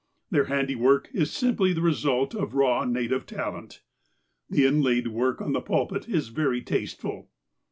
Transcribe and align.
Their 0.31 0.45
handiwork 0.45 1.11
is 1.13 1.31
simply 1.31 1.73
the 1.73 1.81
result 1.83 2.33
of 2.33 2.49
the 2.49 2.57
raw 2.57 2.85
native 2.85 3.27
talent. 3.27 3.83
The 4.49 4.65
inlaid 4.65 5.09
work 5.09 5.39
on 5.39 5.53
the 5.53 5.61
pulpit 5.61 6.09
is 6.09 6.29
very 6.29 6.63
tasteful. 6.63 7.29